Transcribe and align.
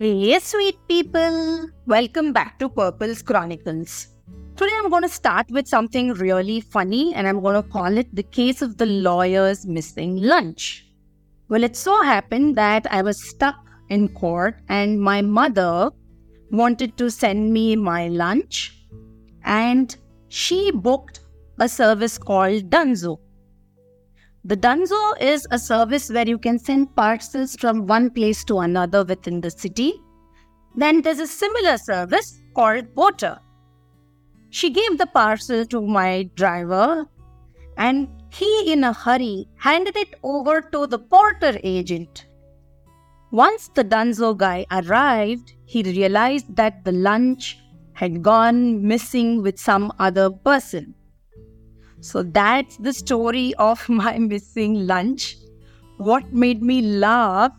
Hey, 0.00 0.38
sweet 0.38 0.78
people! 0.86 1.70
Welcome 1.84 2.32
back 2.32 2.56
to 2.60 2.68
Purple's 2.68 3.20
Chronicles. 3.20 4.06
Today 4.54 4.70
I'm 4.76 4.90
going 4.90 5.02
to 5.02 5.08
start 5.08 5.50
with 5.50 5.66
something 5.66 6.12
really 6.12 6.60
funny 6.60 7.12
and 7.14 7.26
I'm 7.26 7.40
going 7.40 7.60
to 7.60 7.68
call 7.68 7.98
it 7.98 8.14
the 8.14 8.22
case 8.22 8.62
of 8.62 8.76
the 8.76 8.86
lawyer's 8.86 9.66
missing 9.66 10.18
lunch. 10.18 10.86
Well, 11.48 11.64
it 11.64 11.74
so 11.74 12.00
happened 12.00 12.54
that 12.54 12.86
I 12.92 13.02
was 13.02 13.28
stuck 13.28 13.56
in 13.88 14.10
court 14.10 14.60
and 14.68 15.00
my 15.00 15.20
mother 15.20 15.90
wanted 16.52 16.96
to 16.98 17.10
send 17.10 17.52
me 17.52 17.74
my 17.74 18.06
lunch 18.06 18.86
and 19.42 19.96
she 20.28 20.70
booked 20.70 21.24
a 21.58 21.68
service 21.68 22.18
called 22.18 22.70
Dunzo. 22.70 23.18
The 24.48 24.56
Dunzo 24.56 25.12
is 25.20 25.46
a 25.50 25.58
service 25.58 26.08
where 26.08 26.26
you 26.26 26.38
can 26.38 26.58
send 26.58 26.96
parcels 26.96 27.54
from 27.56 27.86
one 27.86 28.08
place 28.08 28.44
to 28.44 28.60
another 28.60 29.04
within 29.04 29.42
the 29.42 29.50
city. 29.50 30.00
Then 30.74 31.02
there's 31.02 31.18
a 31.18 31.26
similar 31.26 31.76
service 31.76 32.40
called 32.54 32.94
Porter. 32.94 33.38
She 34.48 34.70
gave 34.70 34.96
the 34.96 35.04
parcel 35.04 35.66
to 35.66 35.82
my 35.82 36.30
driver 36.34 37.04
and 37.76 38.08
he, 38.30 38.72
in 38.72 38.84
a 38.84 38.94
hurry, 38.94 39.46
handed 39.58 39.98
it 39.98 40.14
over 40.22 40.62
to 40.62 40.86
the 40.86 40.98
porter 40.98 41.60
agent. 41.62 42.24
Once 43.30 43.68
the 43.74 43.84
Dunzo 43.84 44.34
guy 44.34 44.64
arrived, 44.72 45.52
he 45.66 45.82
realized 45.82 46.56
that 46.56 46.86
the 46.86 46.92
lunch 46.92 47.58
had 47.92 48.22
gone 48.22 48.82
missing 48.82 49.42
with 49.42 49.58
some 49.58 49.92
other 49.98 50.30
person. 50.30 50.94
So 52.00 52.22
that's 52.22 52.76
the 52.76 52.92
story 52.92 53.54
of 53.54 53.88
my 53.88 54.18
missing 54.18 54.86
lunch. 54.86 55.36
What 55.96 56.32
made 56.32 56.62
me 56.62 56.80
laugh 56.80 57.52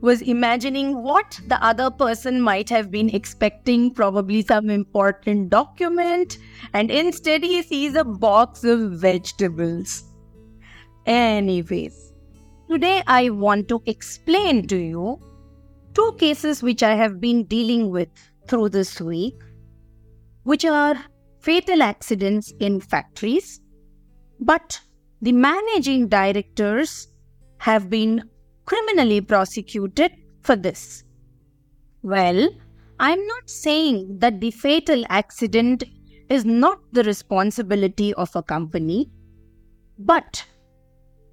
was 0.00 0.20
imagining 0.20 1.02
what 1.02 1.40
the 1.46 1.62
other 1.64 1.90
person 1.90 2.40
might 2.40 2.68
have 2.68 2.90
been 2.90 3.08
expecting, 3.08 3.90
probably 3.90 4.42
some 4.42 4.68
important 4.68 5.48
document, 5.48 6.36
and 6.74 6.90
instead 6.90 7.42
he 7.42 7.62
sees 7.62 7.94
a 7.94 8.04
box 8.04 8.64
of 8.64 8.92
vegetables. 8.92 10.04
Anyways, 11.06 12.12
today 12.68 13.02
I 13.06 13.30
want 13.30 13.68
to 13.68 13.82
explain 13.86 14.66
to 14.66 14.76
you 14.76 15.18
two 15.94 16.14
cases 16.18 16.62
which 16.62 16.82
I 16.82 16.94
have 16.94 17.20
been 17.20 17.44
dealing 17.44 17.90
with 17.90 18.08
through 18.48 18.70
this 18.70 19.00
week, 19.00 19.40
which 20.42 20.64
are 20.66 20.96
fatal 21.40 21.82
accidents 21.82 22.52
in 22.60 22.80
factories 22.80 23.60
but 24.40 24.80
the 25.22 25.32
managing 25.32 26.08
directors 26.08 27.08
have 27.58 27.88
been 27.88 28.28
criminally 28.66 29.20
prosecuted 29.20 30.12
for 30.42 30.56
this. 30.56 31.04
Well, 32.02 32.48
I'm 33.00 33.26
not 33.26 33.48
saying 33.48 34.18
that 34.18 34.40
the 34.40 34.50
fatal 34.50 35.04
accident 35.08 35.84
is 36.28 36.44
not 36.44 36.80
the 36.92 37.02
responsibility 37.02 38.14
of 38.14 38.34
a 38.36 38.42
company, 38.42 39.10
but 39.98 40.44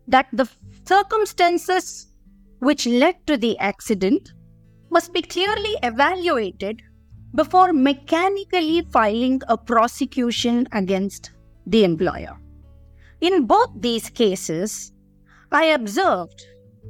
that 0.07 0.27
the 0.33 0.49
circumstances 0.85 2.07
which 2.59 2.85
led 2.85 3.15
to 3.27 3.37
the 3.37 3.57
accident 3.59 4.33
must 4.89 5.13
be 5.13 5.21
clearly 5.21 5.75
evaluated 5.83 6.81
before 7.35 7.71
mechanically 7.71 8.81
filing 8.91 9.41
a 9.47 9.57
prosecution 9.57 10.67
against 10.73 11.31
the 11.65 11.83
employer. 11.83 12.40
In 13.21 13.45
both 13.45 13.69
these 13.75 14.09
cases, 14.09 14.91
I 15.51 15.65
observed 15.65 16.43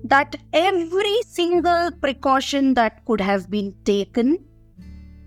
that 0.05 0.37
every 0.53 1.21
single 1.23 1.91
precaution 1.91 2.73
that 2.75 3.03
could 3.05 3.19
have 3.19 3.49
been 3.49 3.75
taken 3.83 4.45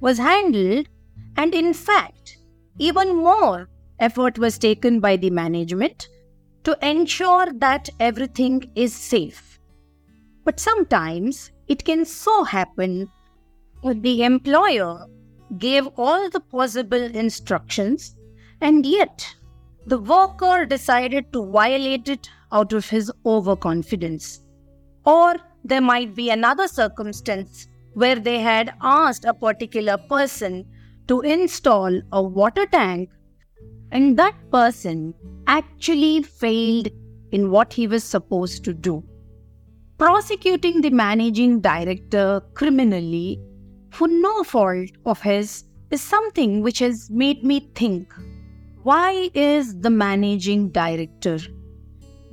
was 0.01 0.17
handled, 0.17 0.89
and 1.37 1.55
in 1.55 1.75
fact, 1.75 2.39
even 2.79 3.17
more 3.17 3.69
effort 3.99 4.39
was 4.39 4.59
taken 4.59 4.99
by 4.99 5.17
the 5.17 5.31
management 5.31 6.09
to 6.65 6.79
ensure 6.81 7.53
that 7.59 7.91
everything 8.01 8.71
is 8.75 8.95
safe. 8.95 9.61
But 10.45 10.59
sometimes 10.59 11.53
it 11.69 11.85
can 11.85 12.07
so 12.07 12.45
happen 12.45 13.11
that 13.83 14.03
the 14.03 14.25
employer 14.25 15.07
gave 15.59 15.87
all 15.99 16.31
the 16.31 16.41
possible 16.41 17.03
instructions 17.03 18.17
and 18.63 18.87
yet 18.87 19.35
the 19.87 19.99
worker 19.99 20.65
decided 20.65 21.33
to 21.33 21.45
violate 21.51 22.09
it 22.09 22.31
out 22.53 22.73
of 22.73 22.89
his 22.89 23.13
overconfidence. 23.27 24.43
Or 25.05 25.37
there 25.63 25.81
might 25.83 26.15
be 26.15 26.31
another 26.31 26.67
circumstance 26.69 27.69
where 27.93 28.17
they 28.17 28.39
had 28.41 28.75
asked 28.81 29.25
a 29.25 29.35
particular 29.35 29.99
person 29.99 30.67
to 31.09 31.21
install 31.21 32.01
a 32.13 32.23
water 32.23 32.67
tank, 32.67 33.11
and 33.93 34.19
that 34.19 34.35
person 34.51 35.15
actually 35.47 36.23
failed 36.23 36.89
in 37.33 37.51
what 37.51 37.73
he 37.73 37.87
was 37.87 38.03
supposed 38.03 38.65
to 38.65 38.73
do. 38.73 39.05
Prosecuting 39.99 40.81
the 40.81 40.91
managing 40.91 41.61
director 41.61 42.43
criminally 42.55 43.39
for 43.91 44.09
no 44.09 44.43
fault 44.43 44.91
of 45.05 45.21
his 45.21 45.65
is 45.91 46.01
something 46.01 46.63
which 46.63 46.79
has 46.79 47.11
made 47.11 47.45
me 47.45 47.71
think 47.75 48.13
why 48.85 49.31
is 49.33 49.81
the 49.81 49.89
managing 49.89 50.69
director 50.69 51.39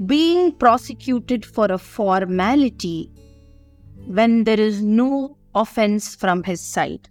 being 0.05 0.51
prosecuted 0.51 1.45
for 1.45 1.65
a 1.71 1.77
formality 1.77 3.09
when 4.05 4.43
there 4.43 4.59
is 4.59 4.83
no 4.83 5.37
offense 5.55 6.13
from 6.13 6.43
his 6.43 6.61
side? 6.61 7.07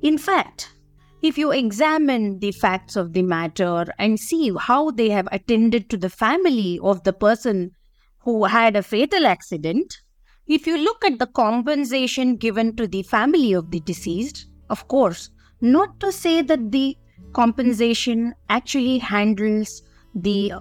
In 0.00 0.16
fact, 0.16 0.76
if 1.22 1.36
you 1.36 1.50
examine 1.50 2.38
the 2.38 2.52
facts 2.52 2.94
of 2.94 3.12
the 3.12 3.22
matter 3.22 3.86
and 3.98 4.18
see 4.18 4.52
how 4.56 4.92
they 4.92 5.10
have 5.10 5.28
attended 5.32 5.90
to 5.90 5.96
the 5.96 6.10
family 6.10 6.78
of 6.84 7.02
the 7.02 7.12
person 7.12 7.72
who 8.20 8.44
had 8.44 8.76
a 8.76 8.82
fatal 8.82 9.26
accident, 9.26 10.02
if 10.46 10.68
you 10.68 10.78
look 10.78 11.04
at 11.04 11.18
the 11.18 11.26
compensation 11.26 12.36
given 12.36 12.76
to 12.76 12.86
the 12.86 13.02
family 13.02 13.54
of 13.54 13.72
the 13.72 13.80
deceased, 13.80 14.46
of 14.70 14.86
course, 14.86 15.30
not 15.60 15.98
to 15.98 16.12
say 16.12 16.42
that 16.42 16.70
the 16.70 16.96
compensation 17.32 18.34
actually 18.48 18.98
handles 18.98 19.82
the 20.14 20.52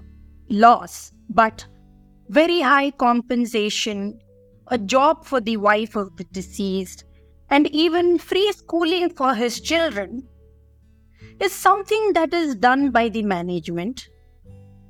loss, 0.50 1.12
but 1.30 1.66
very 2.30 2.62
high 2.62 2.92
compensation, 2.92 4.20
a 4.68 4.78
job 4.78 5.26
for 5.26 5.42
the 5.42 5.58
wife 5.58 5.96
of 5.96 6.16
the 6.18 6.24
deceased, 6.26 7.04
and 7.50 7.68
even 7.68 8.18
free 8.18 8.52
schooling 8.54 9.10
for 9.10 9.36
his 9.36 9.60
children 9.60 10.28
is 11.40 11.52
something 11.52 12.14
that 12.14 12.34
is 12.34 12.56
done 12.56 12.92
by 12.92 13.10
the 13.10 13.24
management, 13.24 14.08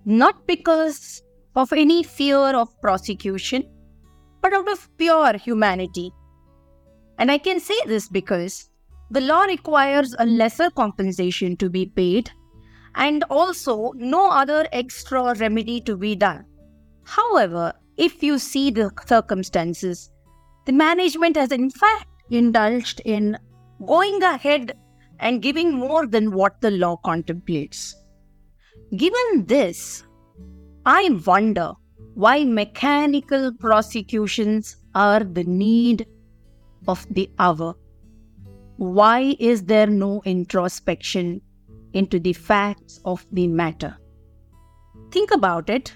not 0.06 0.46
because 0.46 1.24
of 1.56 1.74
any 1.74 2.04
fear 2.04 2.38
of 2.38 2.70
prosecution, 2.82 3.64
but 4.42 4.54
out 4.54 4.72
of 4.72 4.90
pure 4.98 5.38
humanity. 5.38 6.12
And 7.18 7.32
I 7.32 7.38
can 7.38 7.60
say 7.60 7.80
this 7.86 8.08
because 8.08 8.71
the 9.12 9.22
law 9.22 9.42
requires 9.42 10.16
a 10.20 10.26
lesser 10.26 10.70
compensation 10.70 11.58
to 11.58 11.70
be 11.70 11.86
paid 11.86 12.32
and 12.96 13.24
also 13.30 13.92
no 13.96 14.30
other 14.32 14.68
extra 14.72 15.36
remedy 15.36 15.82
to 15.82 15.98
be 15.98 16.16
done. 16.16 16.46
However, 17.04 17.74
if 17.98 18.24
you 18.24 18.40
see 18.40 18.72
the 18.72 18.90
circumstances, 19.06 20.10
the 20.66 20.72
management 20.72 21.36
has 21.36 21.52
in 21.52 21.70
fact 21.70 22.08
indulged 22.30 23.02
in 23.04 23.38
going 23.86 24.24
ahead 24.24 24.78
and 25.20 25.42
giving 25.42 25.74
more 25.74 26.08
than 26.08 26.32
what 26.32 26.62
the 26.62 26.72
law 26.72 26.96
contemplates. 26.96 27.96
Given 28.96 29.46
this, 29.46 30.04
I 30.86 31.10
wonder 31.26 31.74
why 32.14 32.46
mechanical 32.46 33.54
prosecutions 33.60 34.78
are 34.96 35.24
the 35.24 35.44
need 35.44 36.08
of 36.88 37.06
the 37.14 37.30
hour. 37.40 37.76
Why 38.82 39.38
is 39.38 39.66
there 39.66 39.86
no 39.86 40.24
introspection 40.26 41.42
into 41.94 42.20
the 42.20 42.34
facts 42.34 43.00
of 43.06 43.24
the 43.32 43.48
matter? 43.48 43.96
Think 45.12 45.30
about 45.30 45.70
it 45.70 45.96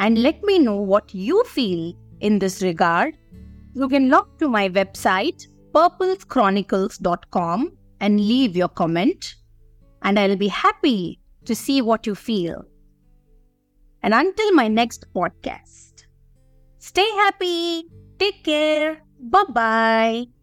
and 0.00 0.22
let 0.22 0.42
me 0.42 0.58
know 0.58 0.76
what 0.76 1.12
you 1.12 1.44
feel 1.44 1.92
in 2.20 2.38
this 2.38 2.62
regard. 2.62 3.18
You 3.74 3.86
can 3.86 4.08
log 4.08 4.38
to 4.38 4.48
my 4.48 4.70
website, 4.70 5.46
purpleschronicles.com, 5.72 7.72
and 8.00 8.18
leave 8.18 8.56
your 8.56 8.68
comment, 8.68 9.34
and 10.00 10.18
I'll 10.18 10.36
be 10.36 10.48
happy 10.48 11.20
to 11.44 11.54
see 11.54 11.82
what 11.82 12.06
you 12.06 12.14
feel. 12.14 12.64
And 14.02 14.14
until 14.14 14.54
my 14.54 14.68
next 14.68 15.04
podcast, 15.14 16.04
stay 16.78 17.10
happy, 17.10 17.90
take 18.18 18.42
care, 18.42 19.02
bye 19.20 19.44
bye. 19.50 20.41